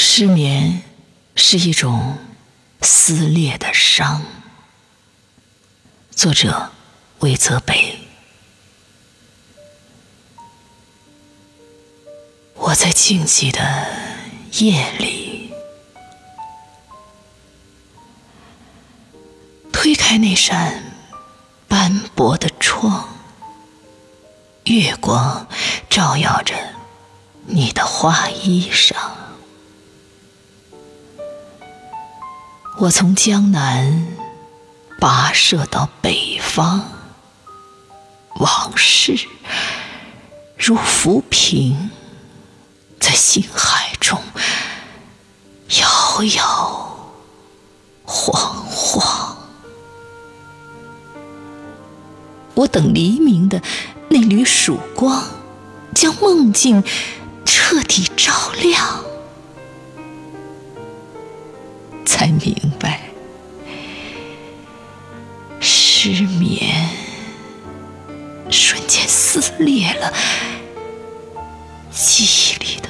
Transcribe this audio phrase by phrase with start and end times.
[0.00, 0.84] 失眠
[1.34, 2.18] 是一种
[2.82, 4.22] 撕裂的伤。
[6.12, 6.70] 作者：
[7.18, 7.98] 魏泽北。
[12.54, 13.60] 我在静寂的
[14.60, 15.52] 夜里，
[19.72, 20.80] 推开那扇
[21.66, 23.08] 斑驳的窗，
[24.62, 25.48] 月光
[25.90, 26.54] 照耀着
[27.46, 28.94] 你的花衣裳。
[32.80, 34.06] 我从江南
[35.00, 36.84] 跋涉到北方，
[38.36, 39.18] 往事
[40.56, 41.90] 如浮萍。
[43.00, 44.20] 在心海中
[45.80, 46.98] 摇摇
[48.04, 49.36] 晃晃，
[52.54, 53.62] 我等黎明的
[54.08, 55.24] 那缕曙光，
[55.94, 56.84] 将梦境
[57.46, 59.02] 彻底照亮，
[62.08, 62.98] 才明白
[65.60, 66.88] 失眠
[68.50, 70.10] 瞬间撕裂了
[71.90, 72.88] 记忆里的。